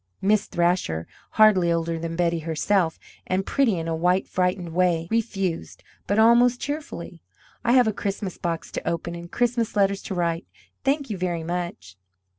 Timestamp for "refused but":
5.11-6.17